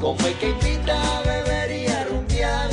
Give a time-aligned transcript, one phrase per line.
[0.00, 2.70] Como el que invita a beber y a rumbear,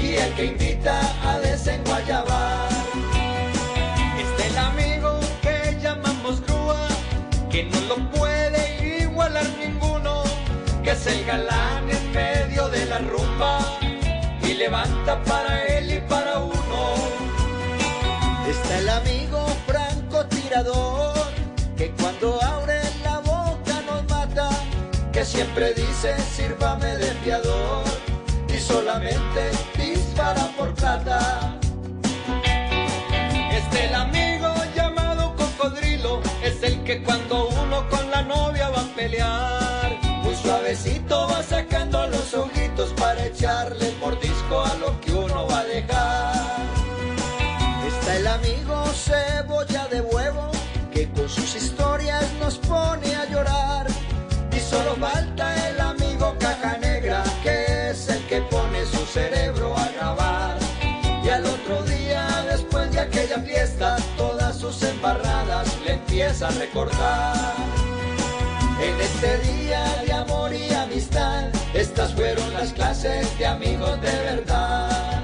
[0.00, 2.68] y el que invita a desenguayabar.
[4.18, 6.86] Está el amigo que llamamos grúa,
[7.50, 10.22] que no lo puede igualar ninguno,
[10.84, 13.58] que es el galán en medio de la rumba,
[14.42, 16.94] y levanta para él y para uno.
[18.48, 20.91] Está el amigo francotirador
[25.12, 27.84] que siempre dice sírvame de enviador
[28.48, 31.58] y solamente dispara por plata.
[33.52, 38.94] Este el amigo llamado cocodrilo es el que cuando uno con la novia va a
[38.96, 45.11] pelear, muy suavecito va sacando los ojitos para echarle mordisco a lo que
[54.72, 60.56] solo falta el amigo caja negra que es el que pone su cerebro a grabar.
[61.24, 67.54] Y al otro día, después de aquella fiesta, todas sus embarradas le empieza a recordar.
[68.80, 75.22] En este día de amor y amistad, estas fueron las clases de amigos de verdad.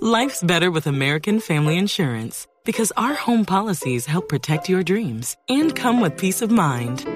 [0.00, 5.74] Life's better with American Family Insurance because our home policies help protect your dreams and
[5.74, 7.15] come with peace of mind.